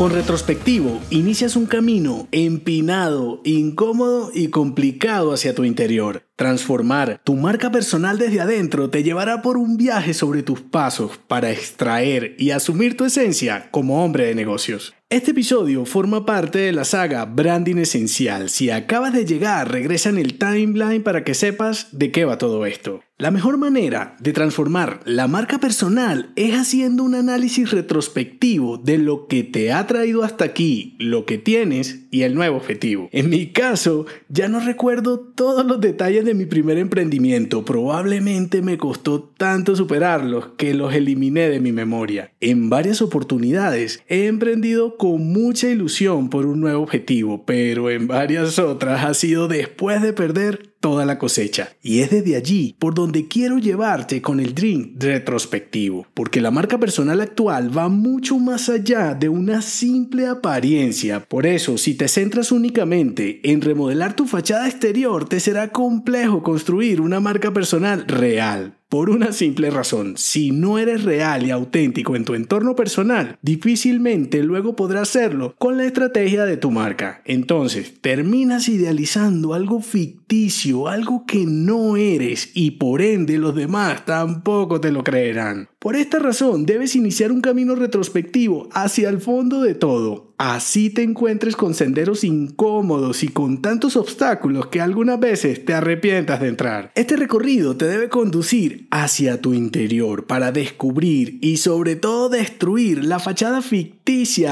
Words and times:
Con 0.00 0.12
retrospectivo, 0.12 0.98
inicias 1.10 1.56
un 1.56 1.66
camino 1.66 2.26
empinado, 2.32 3.42
incómodo 3.44 4.30
y 4.32 4.48
complicado 4.48 5.34
hacia 5.34 5.54
tu 5.54 5.64
interior. 5.64 6.22
Transformar 6.36 7.20
tu 7.22 7.34
marca 7.34 7.70
personal 7.70 8.16
desde 8.16 8.40
adentro 8.40 8.88
te 8.88 9.02
llevará 9.02 9.42
por 9.42 9.58
un 9.58 9.76
viaje 9.76 10.14
sobre 10.14 10.42
tus 10.42 10.62
pasos 10.62 11.18
para 11.28 11.50
extraer 11.50 12.34
y 12.38 12.52
asumir 12.52 12.96
tu 12.96 13.04
esencia 13.04 13.68
como 13.70 14.02
hombre 14.02 14.24
de 14.24 14.34
negocios. 14.34 14.94
Este 15.10 15.32
episodio 15.32 15.84
forma 15.84 16.24
parte 16.24 16.60
de 16.60 16.72
la 16.72 16.86
saga 16.86 17.26
Branding 17.26 17.76
Esencial. 17.76 18.48
Si 18.48 18.70
acabas 18.70 19.12
de 19.12 19.26
llegar, 19.26 19.70
regresa 19.70 20.08
en 20.08 20.16
el 20.16 20.38
timeline 20.38 21.02
para 21.02 21.24
que 21.24 21.34
sepas 21.34 21.88
de 21.92 22.10
qué 22.10 22.24
va 22.24 22.38
todo 22.38 22.64
esto. 22.64 23.02
La 23.20 23.30
mejor 23.30 23.58
manera 23.58 24.16
de 24.18 24.32
transformar 24.32 25.00
la 25.04 25.28
marca 25.28 25.58
personal 25.58 26.30
es 26.36 26.54
haciendo 26.54 27.02
un 27.02 27.14
análisis 27.14 27.70
retrospectivo 27.70 28.78
de 28.78 28.96
lo 28.96 29.26
que 29.26 29.44
te 29.44 29.72
ha 29.72 29.86
traído 29.86 30.22
hasta 30.22 30.46
aquí, 30.46 30.96
lo 30.98 31.26
que 31.26 31.36
tienes 31.36 32.06
y 32.10 32.22
el 32.22 32.34
nuevo 32.34 32.56
objetivo. 32.56 33.10
En 33.12 33.28
mi 33.28 33.48
caso, 33.48 34.06
ya 34.30 34.48
no 34.48 34.58
recuerdo 34.58 35.20
todos 35.20 35.66
los 35.66 35.82
detalles 35.82 36.24
de 36.24 36.32
mi 36.32 36.46
primer 36.46 36.78
emprendimiento. 36.78 37.62
Probablemente 37.62 38.62
me 38.62 38.78
costó 38.78 39.20
tanto 39.36 39.76
superarlos 39.76 40.52
que 40.56 40.72
los 40.72 40.94
eliminé 40.94 41.50
de 41.50 41.60
mi 41.60 41.72
memoria. 41.72 42.32
En 42.40 42.70
varias 42.70 43.02
oportunidades 43.02 44.02
he 44.08 44.28
emprendido 44.28 44.96
con 44.96 45.30
mucha 45.30 45.68
ilusión 45.68 46.30
por 46.30 46.46
un 46.46 46.60
nuevo 46.60 46.82
objetivo, 46.82 47.44
pero 47.44 47.90
en 47.90 48.06
varias 48.06 48.58
otras 48.58 49.04
ha 49.04 49.12
sido 49.12 49.46
después 49.46 50.00
de 50.00 50.14
perder 50.14 50.69
toda 50.80 51.04
la 51.04 51.18
cosecha. 51.18 51.74
Y 51.82 52.00
es 52.00 52.10
desde 52.10 52.36
allí 52.36 52.74
por 52.78 52.94
donde 52.94 53.28
quiero 53.28 53.58
llevarte 53.58 54.20
con 54.20 54.40
el 54.40 54.54
Dream 54.54 54.94
retrospectivo, 54.98 56.06
porque 56.14 56.40
la 56.40 56.50
marca 56.50 56.78
personal 56.78 57.20
actual 57.20 57.76
va 57.76 57.88
mucho 57.88 58.38
más 58.38 58.68
allá 58.68 59.14
de 59.14 59.28
una 59.28 59.62
simple 59.62 60.26
apariencia. 60.26 61.20
Por 61.20 61.46
eso, 61.46 61.78
si 61.78 61.94
te 61.94 62.08
centras 62.08 62.50
únicamente 62.50 63.40
en 63.44 63.60
remodelar 63.60 64.16
tu 64.16 64.26
fachada 64.26 64.68
exterior, 64.68 65.28
te 65.28 65.40
será 65.40 65.70
complejo 65.70 66.42
construir 66.42 67.00
una 67.00 67.20
marca 67.20 67.52
personal 67.52 68.06
real. 68.08 68.79
Por 68.90 69.08
una 69.08 69.30
simple 69.30 69.70
razón, 69.70 70.14
si 70.16 70.50
no 70.50 70.76
eres 70.76 71.04
real 71.04 71.46
y 71.46 71.52
auténtico 71.52 72.16
en 72.16 72.24
tu 72.24 72.34
entorno 72.34 72.74
personal, 72.74 73.38
difícilmente 73.40 74.42
luego 74.42 74.74
podrás 74.74 75.02
hacerlo 75.02 75.54
con 75.58 75.76
la 75.76 75.84
estrategia 75.84 76.44
de 76.44 76.56
tu 76.56 76.72
marca. 76.72 77.22
Entonces, 77.24 77.94
terminas 78.00 78.68
idealizando 78.68 79.54
algo 79.54 79.80
ficticio, 79.80 80.88
algo 80.88 81.24
que 81.24 81.46
no 81.46 81.96
eres 81.96 82.50
y 82.52 82.72
por 82.72 83.00
ende 83.00 83.38
los 83.38 83.54
demás 83.54 84.04
tampoco 84.04 84.80
te 84.80 84.90
lo 84.90 85.04
creerán. 85.04 85.68
Por 85.78 85.94
esta 85.94 86.18
razón, 86.18 86.66
debes 86.66 86.96
iniciar 86.96 87.30
un 87.30 87.42
camino 87.42 87.76
retrospectivo 87.76 88.68
hacia 88.72 89.08
el 89.08 89.20
fondo 89.20 89.62
de 89.62 89.76
todo, 89.76 90.29
Así 90.42 90.88
te 90.88 91.02
encuentres 91.02 91.54
con 91.54 91.74
senderos 91.74 92.24
incómodos 92.24 93.22
y 93.24 93.28
con 93.28 93.60
tantos 93.60 93.94
obstáculos 93.94 94.68
que 94.68 94.80
algunas 94.80 95.20
veces 95.20 95.62
te 95.66 95.74
arrepientas 95.74 96.40
de 96.40 96.48
entrar. 96.48 96.92
Este 96.94 97.16
recorrido 97.16 97.76
te 97.76 97.84
debe 97.84 98.08
conducir 98.08 98.88
hacia 98.90 99.42
tu 99.42 99.52
interior 99.52 100.26
para 100.26 100.50
descubrir 100.50 101.36
y 101.42 101.58
sobre 101.58 101.94
todo 101.94 102.30
destruir 102.30 103.04
la 103.04 103.18
fachada 103.18 103.60
ficticia 103.60 103.99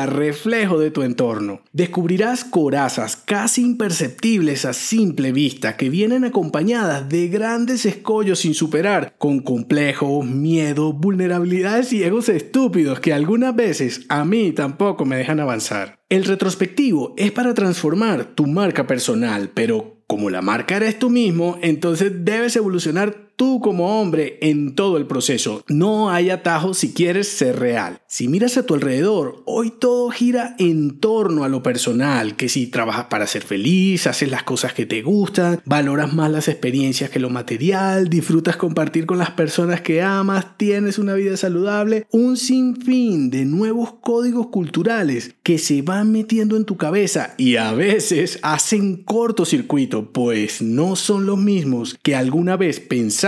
reflejo 0.07 0.79
de 0.79 0.91
tu 0.91 1.03
entorno. 1.03 1.61
Descubrirás 1.73 2.45
corazas 2.45 3.17
casi 3.17 3.63
imperceptibles 3.63 4.65
a 4.65 4.73
simple 4.73 5.33
vista 5.33 5.77
que 5.77 5.91
vienen 5.91 6.25
acompañadas 6.25 7.09
de 7.09 7.29
grandes 7.29 7.85
escollos 7.85 8.41
sin 8.41 8.55
superar, 8.55 9.15
con 9.19 9.41
complejos, 9.41 10.25
miedo, 10.25 10.93
vulnerabilidades 10.93 11.93
y 11.93 12.03
egos 12.05 12.29
estúpidos 12.29 13.01
que 13.01 13.13
algunas 13.13 13.55
veces 13.55 14.07
a 14.09 14.25
mí 14.25 14.53
tampoco 14.53 15.05
me 15.05 15.17
dejan 15.17 15.41
avanzar. 15.41 15.99
El 16.09 16.25
retrospectivo 16.25 17.15
es 17.17 17.33
para 17.33 17.53
transformar 17.53 18.25
tu 18.35 18.47
marca 18.47 18.87
personal, 18.87 19.51
pero 19.53 19.99
como 20.07 20.31
la 20.31 20.41
marca 20.41 20.77
eres 20.77 20.99
tú 20.99 21.11
mismo, 21.11 21.59
entonces 21.61 22.25
debes 22.25 22.57
evolucionar 22.57 23.28
tú 23.39 23.61
como 23.61 24.01
hombre 24.01 24.37
en 24.43 24.75
todo 24.75 24.97
el 24.97 25.07
proceso. 25.07 25.63
No 25.69 26.11
hay 26.11 26.29
atajos 26.29 26.79
si 26.79 26.93
quieres 26.93 27.29
ser 27.29 27.57
real. 27.61 28.01
Si 28.09 28.27
miras 28.27 28.57
a 28.57 28.67
tu 28.67 28.75
alrededor, 28.75 29.43
hoy 29.47 29.71
todo 29.71 30.11
gira 30.11 30.57
en 30.59 30.99
torno 30.99 31.45
a 31.45 31.49
lo 31.49 31.63
personal, 31.63 32.35
que 32.35 32.49
si 32.49 32.67
trabajas 32.67 33.07
para 33.07 33.29
ser 33.29 33.43
feliz, 33.45 34.09
haces 34.09 34.29
las 34.29 34.43
cosas 34.43 34.75
que 34.75 34.87
te 34.87 35.03
gustan, 35.03 35.63
valoras 35.65 36.13
más 36.13 36.33
las 36.33 36.49
experiencias 36.49 37.11
que 37.11 37.21
lo 37.21 37.31
material, 37.31 38.09
disfrutas 38.09 38.57
compartir 38.57 39.07
con 39.07 39.19
las 39.19 39.31
personas 39.31 39.83
que 39.83 40.03
amas, 40.03 40.59
tienes 40.59 40.99
una 40.99 41.15
vida 41.15 41.37
saludable, 41.37 42.09
un 42.11 42.37
sinfín 42.37 43.31
de 43.31 43.45
nuevos 43.45 43.95
códigos 44.01 44.49
culturales 44.49 45.37
que 45.45 45.59
se 45.59 45.83
van 45.83 46.11
metiendo 46.11 46.57
en 46.57 46.65
tu 46.65 46.77
cabeza 46.77 47.35
y 47.39 47.55
a 47.55 47.73
veces 47.73 48.41
hacen 48.43 48.97
cortocircuito, 49.05 50.13
pues 50.13 50.61
no 50.61 50.97
son 50.97 51.25
los 51.25 51.39
mismos 51.39 51.97
que 52.03 52.17
alguna 52.17 52.57
vez 52.57 52.81
pensaste 52.81 53.28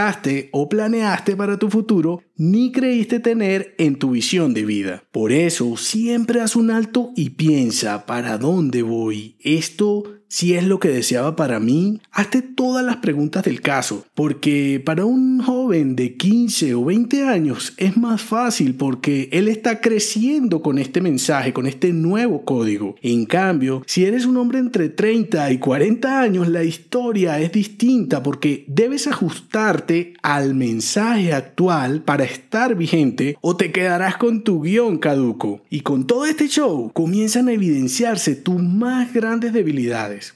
o 0.52 0.68
planeaste 0.68 1.36
para 1.36 1.56
tu 1.56 1.68
futuro, 1.68 2.22
ni 2.40 2.72
creíste 2.72 3.20
tener 3.20 3.74
en 3.76 3.96
tu 3.96 4.12
visión 4.12 4.54
de 4.54 4.64
vida. 4.64 5.04
Por 5.12 5.30
eso, 5.30 5.76
siempre 5.76 6.40
haz 6.40 6.56
un 6.56 6.70
alto 6.70 7.12
y 7.14 7.30
piensa, 7.30 8.06
¿para 8.06 8.38
dónde 8.38 8.80
voy? 8.80 9.36
¿Esto 9.40 10.20
si 10.30 10.54
es 10.54 10.64
lo 10.64 10.78
que 10.78 10.88
deseaba 10.88 11.34
para 11.34 11.58
mí? 11.58 12.00
Hazte 12.12 12.40
todas 12.40 12.86
las 12.86 12.98
preguntas 12.98 13.42
del 13.42 13.60
caso, 13.60 14.06
porque 14.14 14.80
para 14.82 15.04
un 15.04 15.42
joven 15.42 15.96
de 15.96 16.16
15 16.16 16.74
o 16.74 16.84
20 16.84 17.24
años 17.24 17.74
es 17.76 17.96
más 17.96 18.22
fácil 18.22 18.76
porque 18.76 19.28
él 19.32 19.48
está 19.48 19.80
creciendo 19.80 20.62
con 20.62 20.78
este 20.78 21.00
mensaje, 21.00 21.52
con 21.52 21.66
este 21.66 21.92
nuevo 21.92 22.44
código. 22.44 22.94
En 23.02 23.26
cambio, 23.26 23.82
si 23.86 24.04
eres 24.04 24.24
un 24.24 24.36
hombre 24.36 24.60
entre 24.60 24.88
30 24.88 25.50
y 25.50 25.58
40 25.58 26.20
años, 26.20 26.48
la 26.48 26.62
historia 26.62 27.40
es 27.40 27.50
distinta 27.50 28.22
porque 28.22 28.64
debes 28.68 29.08
ajustarte 29.08 30.14
al 30.22 30.54
mensaje 30.54 31.32
actual 31.32 32.02
para 32.02 32.24
estar 32.30 32.74
vigente 32.74 33.36
o 33.40 33.56
te 33.56 33.72
quedarás 33.72 34.16
con 34.16 34.42
tu 34.42 34.62
guion 34.62 34.98
caduco. 34.98 35.62
Y 35.70 35.80
con 35.80 36.06
todo 36.06 36.26
este 36.26 36.48
show 36.48 36.90
comienzan 36.92 37.48
a 37.48 37.52
evidenciarse 37.52 38.36
tus 38.36 38.62
más 38.62 39.12
grandes 39.12 39.52
debilidades 39.52 39.80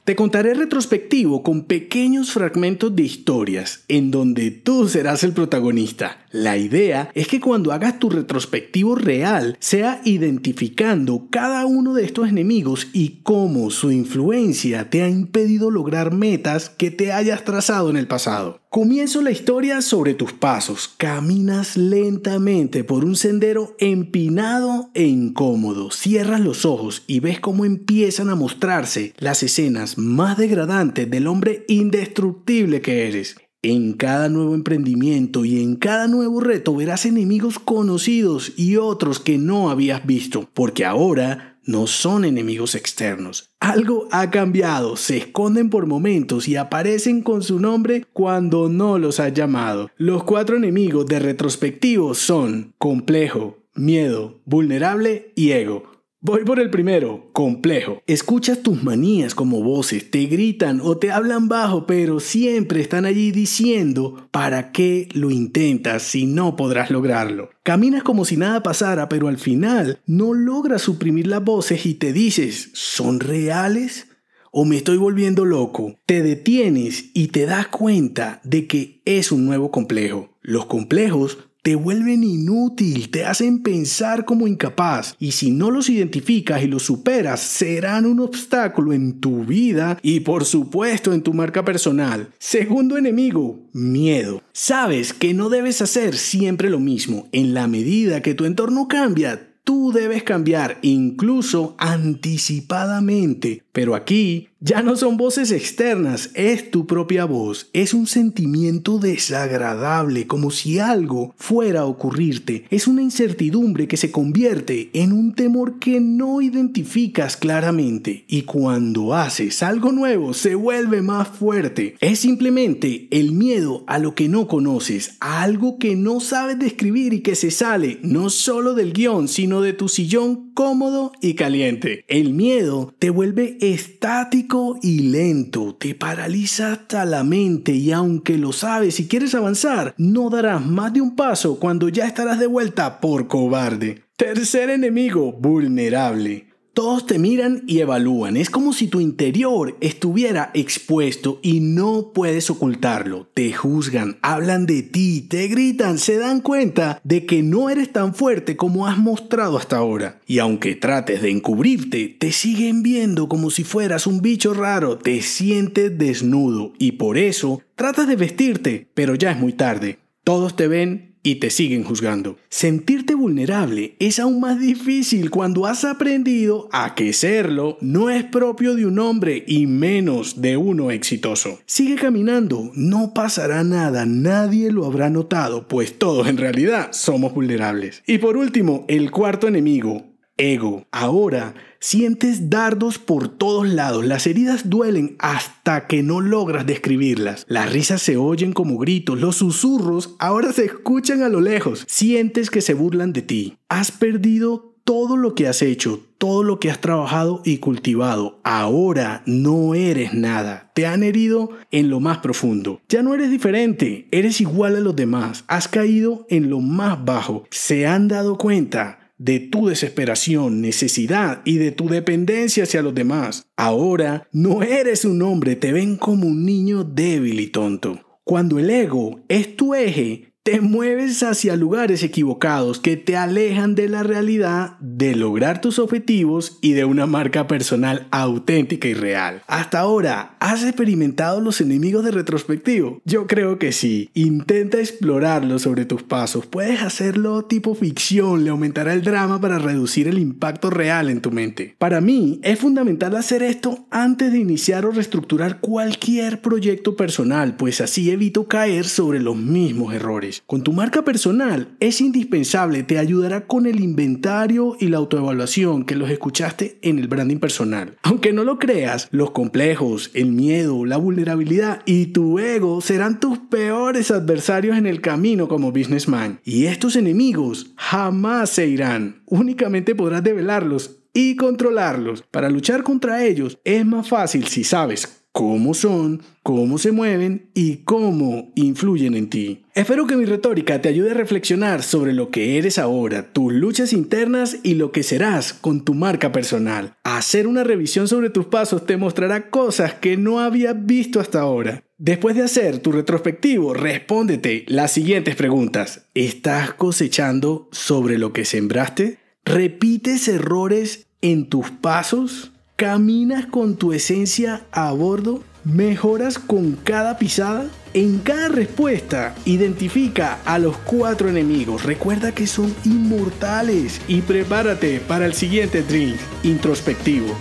te 0.04 0.16
contaré 0.16 0.54
retrospectivo 0.54 1.43
con 1.43 1.65
pequeños 1.65 2.33
fragmentos 2.33 2.94
de 2.94 3.03
historias 3.03 3.84
en 3.88 4.10
donde 4.10 4.50
tú 4.50 4.88
serás 4.88 5.25
el 5.25 5.33
protagonista. 5.33 6.25
La 6.31 6.56
idea 6.56 7.10
es 7.15 7.28
que 7.28 7.41
cuando 7.41 7.72
hagas 7.72 7.99
tu 7.99 8.10
retrospectivo 8.10 8.94
real 8.94 9.56
sea 9.60 10.00
identificando 10.04 11.28
cada 11.31 11.66
uno 11.66 11.94
de 11.94 12.04
estos 12.04 12.28
enemigos 12.28 12.88
y 12.93 13.21
cómo 13.22 13.71
su 13.71 13.93
influencia 13.93 14.91
te 14.91 15.03
ha 15.03 15.09
impedido 15.09 15.71
lograr 15.71 16.13
metas 16.13 16.71
que 16.71 16.91
te 16.91 17.13
hayas 17.13 17.45
trazado 17.45 17.91
en 17.91 17.97
el 17.97 18.09
pasado. 18.09 18.60
Comienzo 18.74 19.22
la 19.22 19.30
historia 19.30 19.80
sobre 19.82 20.15
tus 20.15 20.32
pasos. 20.32 20.92
Caminas 20.97 21.76
lentamente 21.76 22.82
por 22.82 23.04
un 23.04 23.15
sendero 23.15 23.76
empinado 23.78 24.91
e 24.94 25.04
incómodo. 25.04 25.92
Cierras 25.92 26.41
los 26.41 26.65
ojos 26.65 27.04
y 27.06 27.21
ves 27.21 27.38
cómo 27.38 27.65
empiezan 27.65 28.30
a 28.30 28.34
mostrarse 28.34 29.15
las 29.18 29.44
escenas 29.44 29.97
más 29.97 30.36
degradantes 30.38 31.09
del 31.09 31.28
hombre 31.28 31.65
indestructible 31.68 32.80
que 32.80 33.06
eres. 33.06 33.36
En 33.66 33.95
cada 33.95 34.28
nuevo 34.28 34.55
emprendimiento 34.55 35.47
y 35.47 35.63
en 35.63 35.77
cada 35.77 36.07
nuevo 36.07 36.39
reto 36.41 36.77
verás 36.77 37.07
enemigos 37.07 37.59
conocidos 37.59 38.53
y 38.59 38.77
otros 38.77 39.21
que 39.21 39.39
no 39.39 39.71
habías 39.71 40.05
visto, 40.05 40.51
porque 40.53 40.84
ahora 40.84 41.57
no 41.65 41.87
son 41.87 42.27
enemigos 42.27 42.75
externos. 42.75 43.55
Algo 43.61 44.07
ha 44.11 44.31
cambiado, 44.31 44.97
se 44.97 45.16
esconden 45.16 45.71
por 45.71 45.87
momentos 45.87 46.47
y 46.47 46.57
aparecen 46.57 47.22
con 47.22 47.43
su 47.43 47.59
nombre 47.59 48.05
cuando 48.13 48.69
no 48.69 48.99
los 48.99 49.19
ha 49.19 49.31
llamado. 49.31 49.91
Los 49.97 50.25
cuatro 50.25 50.59
enemigos 50.59 51.07
de 51.07 51.21
retrospectivo 51.21 52.13
son 52.13 52.75
complejo, 52.77 53.65
miedo, 53.75 54.43
vulnerable 54.45 55.33
y 55.37 55.53
ego. 55.53 55.94
Voy 56.26 56.42
por 56.42 56.59
el 56.59 56.71
primero, 56.71 57.28
complejo. 57.34 58.03
Escuchas 58.06 58.62
tus 58.62 58.82
manías 58.82 59.34
como 59.34 59.62
voces, 59.62 60.10
te 60.10 60.24
gritan 60.24 60.80
o 60.82 60.97
te 60.97 61.10
hablan 61.12 61.48
bajo, 61.48 61.86
pero 61.86 62.18
siempre 62.18 62.80
están 62.80 63.04
allí 63.04 63.30
diciendo, 63.30 64.26
¿para 64.30 64.72
qué 64.72 65.06
lo 65.12 65.30
intentas 65.30 66.03
si 66.03 66.24
no 66.24 66.56
podrás 66.56 66.91
lograrlo? 66.91 67.50
Caminas 67.62 68.03
como 68.04 68.24
si 68.24 68.38
nada 68.38 68.62
pasara, 68.62 69.10
pero 69.10 69.28
al 69.28 69.36
final 69.36 70.00
no 70.06 70.32
logras 70.32 70.80
suprimir 70.80 71.26
las 71.26 71.44
voces 71.44 71.84
y 71.84 71.92
te 71.92 72.15
dices, 72.15 72.71
¿son 72.72 73.21
reales? 73.21 74.09
¿O 74.50 74.65
me 74.65 74.78
estoy 74.78 74.97
volviendo 74.97 75.44
loco? 75.44 75.98
Te 76.06 76.22
detienes 76.22 77.10
y 77.12 77.28
te 77.28 77.44
das 77.44 77.68
cuenta 77.68 78.41
de 78.44 78.66
que 78.66 79.03
es 79.04 79.30
un 79.30 79.44
nuevo 79.44 79.71
complejo. 79.71 80.38
Los 80.41 80.65
complejos 80.65 81.36
te 81.65 81.77
vuelven 81.77 82.22
inútil, 82.25 83.11
te 83.11 83.25
hacen 83.25 83.63
pensar 83.63 84.27
como 84.27 84.47
incapaz 84.47 85.16
y 85.19 85.33
si 85.33 85.51
no 85.51 85.71
los 85.71 85.89
identificas 85.89 86.63
y 86.63 86.66
los 86.66 86.83
superas 86.83 87.41
serán 87.41 88.05
un 88.05 88.21
obstáculo 88.21 88.93
en 88.93 89.19
tu 89.19 89.47
vida 89.47 89.99
y 90.03 90.21
por 90.21 90.45
supuesto 90.45 91.15
en 91.15 91.22
tu 91.22 91.33
marca 91.33 91.65
personal. 91.65 92.28
Segundo 92.39 92.99
enemigo, 92.99 93.61
miedo. 93.72 94.43
Sabes 94.53 95.15
que 95.15 95.33
no 95.33 95.49
debes 95.49 95.81
hacer 95.81 96.19
siempre 96.19 96.69
lo 96.69 96.81
mismo. 96.81 97.28
En 97.33 97.55
la 97.55 97.67
medida 97.67 98.21
que 98.21 98.34
tu 98.34 98.45
entorno 98.45 98.87
cambia, 98.87 99.49
tú 99.65 99.91
debes 99.91 100.22
cambiar 100.22 100.78
incluso 100.83 101.77
anticipadamente. 101.78 103.64
Pero 103.74 103.97
aquí 103.97 104.50
ya 104.60 104.80
no 104.80 104.97
son 104.97 105.18
voces 105.18 105.50
externas, 105.50 106.30
es 106.32 106.71
tu 106.71 106.86
propia 106.86 107.26
voz. 107.26 107.68
Es 107.74 107.92
un 107.92 108.06
sentimiento 108.06 108.98
desagradable, 108.98 110.26
como 110.26 110.50
si 110.50 110.78
algo 110.78 111.34
fuera 111.36 111.80
a 111.80 111.84
ocurrirte. 111.84 112.65
Es 112.71 112.86
una 112.86 113.03
incertidumbre 113.03 113.88
que 113.88 113.98
se 113.98 114.10
convierte 114.10 114.88
en 114.94 115.12
un 115.12 115.34
temor 115.34 115.80
que 115.80 116.00
no 116.00 116.41
identificas 116.41 117.36
claramente. 117.36 118.24
Y 118.26 118.42
cuando 118.42 119.15
haces 119.15 119.62
algo 119.62 119.92
nuevo, 119.92 120.32
se 120.32 120.54
vuelve 120.54 121.03
más 121.03 121.28
fuerte. 121.28 121.97
Es 122.00 122.21
simplemente 122.21 123.09
el 123.10 123.32
miedo 123.32 123.84
a 123.86 123.98
lo 123.98 124.15
que 124.15 124.28
no 124.28 124.47
conoces, 124.47 125.16
a 125.21 125.42
algo 125.42 125.78
que 125.78 125.94
no 125.94 126.21
sabes 126.21 126.59
describir 126.59 127.12
y 127.12 127.21
que 127.21 127.34
se 127.34 127.50
sale 127.50 127.98
no 128.03 128.30
solo 128.30 128.72
del 128.72 128.94
guion, 128.94 129.28
sino 129.28 129.60
de 129.60 129.74
tu 129.74 129.91
sillón 129.91 130.53
cómodo 130.54 131.12
y 131.21 131.34
caliente. 131.34 132.04
El 132.09 132.32
miedo 132.32 132.94
te 132.98 133.10
vuelve 133.10 133.59
estático 133.72 134.78
y 134.83 135.11
lento, 135.11 135.75
te 135.75 135.95
paraliza 135.95 136.72
hasta 136.72 137.05
la 137.05 137.25
mente 137.25 137.72
y 137.72 137.93
aunque 137.93 138.37
lo 138.37 138.53
sabes 138.53 139.01
y 139.01 139.09
quieres 139.09 139.34
avanzar, 139.34 139.95
no 139.97 140.31
darás 140.31 140.65
más 140.65 140.93
de 140.93 141.01
un 141.01 141.16
paso 141.16 141.59
cuando 141.59 141.89
ya 141.89 142.07
estarás 142.07 142.39
de 142.39 142.47
vuelta 142.47 143.01
por 143.01 143.28
cobarde. 143.28 144.05
Tercer 144.16 144.71
enemigo, 144.71 145.33
vulnerable. 145.33 146.53
Todos 146.74 147.06
te 147.06 147.21
miran 147.21 147.62
y 147.68 147.78
evalúan. 147.78 148.36
Es 148.36 148.50
como 148.50 148.72
si 148.72 148.88
tu 148.88 148.98
interior 148.98 149.76
estuviera 149.80 150.50
expuesto 150.54 151.38
y 151.41 151.60
no 151.60 152.10
puedes 152.12 152.50
ocultarlo. 152.50 153.28
Te 153.32 153.53
juzgan, 153.53 154.18
hablan 154.22 154.66
de 154.66 154.82
ti, 154.82 155.22
te 155.22 155.47
gritan, 155.47 155.98
se 155.98 156.18
dan 156.18 156.41
cuenta 156.41 157.00
de 157.04 157.26
que 157.26 157.44
no 157.44 157.71
eres 157.71 157.92
tan 157.92 158.12
fuerte 158.12 158.56
como 158.56 158.88
has 158.88 158.98
mostrado 158.98 159.56
hasta 159.56 159.76
ahora. 159.76 160.21
Y 160.26 160.41
aunque 160.41 160.74
trates 160.74 161.22
de 161.22 161.30
encubrirte, 161.30 162.09
te 162.18 162.32
siguen 162.32 162.82
viendo 162.82 163.28
como 163.28 163.50
si 163.50 163.62
fueras 163.62 164.09
un 164.09 164.21
bicho 164.21 164.53
raro, 164.53 164.98
te 164.98 165.22
sientes 165.22 165.97
desnudo 165.97 166.72
y 166.80 166.92
por 166.92 167.18
eso 167.18 167.62
tratas 167.76 168.09
de 168.09 168.16
vestirte, 168.16 168.88
pero 168.94 169.15
ya 169.15 169.30
es 169.30 169.38
muy 169.38 169.53
tarde. 169.53 170.00
Todos 170.24 170.56
te 170.56 170.66
ven 170.66 171.14
y 171.24 171.36
te 171.36 171.50
siguen 171.50 171.82
juzgando. 171.82 172.36
Sentirte 172.50 173.15
vulnerable 173.15 173.97
es 173.98 174.21
aún 174.21 174.38
más 174.38 174.60
difícil 174.60 175.30
cuando 175.30 175.66
has 175.66 175.84
aprendido 175.84 176.68
a 176.71 176.94
que 176.94 177.12
serlo 177.12 177.78
no 177.80 178.10
es 178.10 178.22
propio 178.22 178.76
de 178.76 178.86
un 178.86 179.00
hombre 179.00 179.42
y 179.48 179.66
menos 179.66 180.41
de 180.41 180.56
uno 180.56 180.92
exitoso. 180.92 181.59
Sigue 181.66 181.97
caminando, 181.97 182.71
no 182.74 183.15
pasará 183.15 183.65
nada, 183.65 184.04
nadie 184.06 184.71
lo 184.71 184.84
habrá 184.84 185.10
notado, 185.10 185.66
pues 185.66 185.98
todos 185.98 186.28
en 186.28 186.36
realidad 186.36 186.91
somos 186.92 187.34
vulnerables. 187.34 188.03
Y 188.06 188.18
por 188.18 188.36
último, 188.36 188.84
el 188.86 189.10
cuarto 189.10 189.48
enemigo, 189.48 190.14
ego. 190.36 190.86
Ahora 190.91 191.54
sientes 191.81 192.51
dardos 192.51 192.98
por 192.98 193.28
todos 193.28 193.69
lados, 193.69 194.04
las 194.04 194.27
heridas 194.27 194.71
duelen 194.71 195.16
hasta 195.19 195.86
que 195.86 196.03
no 196.03 196.21
logras 196.21 196.66
describirlas. 196.66 197.45
Las 197.48 197.72
risas 197.72 198.03
se 198.03 198.16
oyen 198.16 198.53
como 198.53 198.78
gritos, 198.78 199.21
los 199.21 199.36
susurros 199.36 200.16
ahora 200.19 200.53
se 200.53 200.65
escuchan 200.65 201.22
a 201.22 201.28
lo 201.28 201.41
lejos. 201.41 201.84
Sientes 201.89 202.51
que 202.51 202.60
se 202.60 202.75
burlan 202.75 203.13
de 203.13 203.22
ti. 203.22 203.59
Has 203.69 203.91
perdido 203.91 204.75
todo 204.84 205.16
lo 205.16 205.34
que 205.34 205.48
has 205.48 205.63
hecho, 205.63 206.01
todo 206.19 206.42
lo 206.42 206.60
que 206.60 206.71
has 206.71 206.81
trabajado 206.81 207.41
y 207.45 207.59
cultivado. 207.59 208.41
Ahora 208.45 209.22
no 209.27 209.75
eres 209.75 210.13
nada. 210.15 210.71
Te 210.75 210.86
han 210.86 211.03
herido 211.03 211.51
en 211.71 211.89
lo 211.89 212.01
más 212.01 212.19
profundo. 212.19 212.81
Ya 212.89 213.03
no 213.03 213.15
eres 213.15 213.31
diferente, 213.31 214.09
eres 214.10 214.41
igual 214.41 214.77
a 214.77 214.81
los 214.81 214.95
demás. 214.95 215.45
Has 215.48 215.69
caído 215.69 216.27
en 216.28 216.51
lo 216.51 216.60
más 216.60 217.03
bajo. 217.04 217.45
Se 217.51 217.86
han 217.86 218.09
dado 218.09 218.36
cuenta 218.36 219.03
de 219.24 219.41
tu 219.41 219.68
desesperación, 219.68 220.60
necesidad 220.60 221.41
y 221.47 221.56
de 221.56 221.72
tu 221.72 221.88
dependencia 221.88 222.65
hacia 222.65 222.82
los 222.82 222.94
demás. 222.94 223.47
Ahora 223.56 224.28
no 224.32 224.62
eres 224.62 225.06
un 225.06 225.22
hombre, 225.22 225.56
te 225.56 225.72
ven 225.72 225.97
como 225.97 226.26
un 226.26 226.44
niño 226.44 226.84
débil 226.84 227.41
y 227.41 227.47
tonto. 227.47 228.21
Cuando 228.22 228.59
el 228.59 228.68
ego 228.68 229.21
es 229.28 229.56
tu 229.56 229.74
eje, 229.74 230.34
te 230.45 230.61
mueves 230.61 231.23
hacia 231.23 231.57
lugares 231.57 232.03
equivocados 232.03 232.79
que 232.79 232.99
te 232.99 233.17
alejan 233.17 233.75
de 233.75 233.89
la 233.89 234.03
realidad, 234.03 234.77
de 234.79 235.17
lograr 235.17 235.63
tus 235.63 235.79
objetivos 235.79 236.59
y 236.61 236.75
de 236.75 236.85
una 236.85 237.07
marca 237.07 237.47
personal 237.47 238.07
auténtica 238.11 238.87
y 238.87 238.93
real. 238.93 239.41
Hasta 239.47 239.79
ahora, 239.81 240.37
¿has 240.41 240.63
experimentado 240.63 241.41
los 241.41 241.63
enemigos 241.63 242.05
de 242.05 242.11
retrospectivo? 242.11 243.01
Yo 243.07 243.27
creo 243.27 243.59
que 243.59 243.73
sí. 243.73 244.11
Intenta 244.13 244.81
explorarlos 244.81 245.63
sobre 245.63 245.87
tus 245.87 246.03
pasos. 246.03 246.45
Puedes 246.45 246.83
hacerlo 246.83 247.47
tipo 247.47 247.75
ficción, 247.75 248.45
le 248.45 248.51
aumentará 248.51 248.93
el 248.93 249.01
drama 249.01 249.41
para 249.41 249.59
reducir 249.59 250.09
el 250.09 250.19
impacto 250.19 250.69
real 250.69 251.09
en 251.09 251.23
tu 251.23 251.31
mente. 251.31 251.75
Para 251.79 252.03
mí, 252.03 252.41
es 252.43 252.59
fundamental 252.59 253.17
hacer 253.17 253.43
esto 253.43 253.87
antes 253.91 254.31
de 254.31 254.41
iniciar 254.41 254.85
o 254.85 254.91
reestructurar 254.91 255.61
cualquier 255.61 256.43
proyecto 256.43 256.97
personal, 256.97 257.57
pues 257.57 257.81
así 257.81 258.11
evito 258.11 258.47
caer 258.47 258.85
sobre 258.85 259.21
los 259.21 259.37
mismos 259.37 259.95
errores. 259.95 260.34
Con 260.47 260.62
tu 260.62 260.73
marca 260.73 261.02
personal 261.02 261.76
es 261.81 262.00
indispensable, 262.00 262.83
te 262.83 262.99
ayudará 262.99 263.47
con 263.47 263.66
el 263.66 263.81
inventario 263.81 264.76
y 264.81 264.88
la 264.88 264.99
autoevaluación 264.99 265.85
que 265.85 265.97
los 265.97 266.11
escuchaste 266.11 266.78
en 266.83 266.99
el 266.99 267.09
branding 267.09 267.38
personal. 267.38 267.97
Aunque 268.02 268.33
no 268.33 268.45
lo 268.45 268.59
creas, 268.59 269.09
los 269.11 269.31
complejos, 269.31 270.11
el 270.14 270.33
miedo, 270.33 270.85
la 270.85 270.97
vulnerabilidad 270.97 271.83
y 271.87 272.07
tu 272.07 272.38
ego 272.38 272.81
serán 272.81 273.21
tus 273.21 273.38
peores 273.38 274.11
adversarios 274.11 274.76
en 274.76 274.87
el 274.87 275.00
camino 275.00 275.49
como 275.49 275.73
businessman. 275.73 276.41
Y 276.45 276.67
estos 276.67 276.97
enemigos 276.97 277.73
jamás 277.76 278.50
se 278.50 278.67
irán, 278.67 279.23
únicamente 279.26 279.95
podrás 279.95 280.23
develarlos 280.23 280.99
y 281.12 281.37
controlarlos. 281.37 282.23
Para 282.31 282.50
luchar 282.50 282.83
contra 282.83 283.25
ellos 283.25 283.59
es 283.64 283.87
más 283.87 284.09
fácil 284.09 284.47
si 284.49 284.64
sabes 284.64 285.24
cómo 285.35 285.75
son, 285.75 286.23
cómo 286.45 286.79
se 286.79 286.93
mueven 286.93 287.50
y 287.55 287.79
cómo 287.79 288.53
influyen 288.55 289.17
en 289.17 289.29
ti. 289.29 289.64
Espero 289.75 290.07
que 290.07 290.17
mi 290.17 290.26
retórica 290.26 290.81
te 290.81 290.88
ayude 290.88 291.11
a 291.11 291.14
reflexionar 291.14 291.83
sobre 291.83 292.12
lo 292.12 292.31
que 292.31 292.57
eres 292.57 292.79
ahora, 292.79 293.33
tus 293.33 293.53
luchas 293.53 293.93
internas 293.93 294.59
y 294.62 294.76
lo 294.76 294.93
que 294.93 295.03
serás 295.03 295.53
con 295.53 295.85
tu 295.85 295.93
marca 295.93 296.31
personal. 296.31 296.95
Hacer 297.03 297.49
una 297.49 297.64
revisión 297.64 298.07
sobre 298.07 298.31
tus 298.31 298.47
pasos 298.47 298.87
te 298.87 298.97
mostrará 298.97 299.50
cosas 299.50 299.95
que 299.95 300.17
no 300.17 300.38
habías 300.38 300.87
visto 300.87 301.19
hasta 301.19 301.41
ahora. 301.41 301.83
Después 301.99 302.37
de 302.37 302.45
hacer 302.45 302.79
tu 302.79 302.93
retrospectivo, 302.93 303.75
respóndete 303.75 304.64
las 304.69 304.93
siguientes 304.93 305.35
preguntas. 305.35 306.07
¿Estás 306.14 306.75
cosechando 306.75 307.69
sobre 307.73 308.19
lo 308.19 308.33
que 308.33 308.45
sembraste? 308.45 309.19
¿Repites 309.45 310.29
errores 310.29 311.09
en 311.23 311.49
tus 311.49 311.73
pasos? 311.73 312.53
¿Caminas 312.76 313.47
con 313.47 313.76
tu 313.76 313.93
esencia 313.93 314.64
a 314.73 314.90
bordo? 314.90 315.45
¿Mejoras 315.62 316.40
con 316.40 316.73
cada 316.73 317.19
pisada? 317.19 317.66
En 317.93 318.19
cada 318.19 318.49
respuesta, 318.49 319.37
identifica 319.45 320.40
a 320.45 320.59
los 320.59 320.76
cuatro 320.78 321.28
enemigos. 321.28 321.85
Recuerda 321.85 322.33
que 322.33 322.49
son 322.49 322.75
inmortales 322.85 324.00
y 324.09 324.23
prepárate 324.23 324.99
para 324.99 325.25
el 325.25 325.35
siguiente 325.35 325.85
drink 325.85 326.16
introspectivo. 326.43 327.33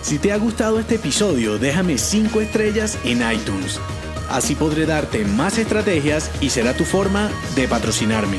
Si 0.00 0.18
te 0.18 0.32
ha 0.32 0.38
gustado 0.38 0.80
este 0.80 0.94
episodio, 0.94 1.58
déjame 1.58 1.98
5 1.98 2.40
estrellas 2.40 2.98
en 3.04 3.18
iTunes. 3.30 3.78
Así 4.30 4.54
podré 4.54 4.86
darte 4.86 5.26
más 5.26 5.58
estrategias 5.58 6.30
y 6.40 6.48
será 6.48 6.72
tu 6.74 6.86
forma 6.86 7.30
de 7.54 7.68
patrocinarme. 7.68 8.38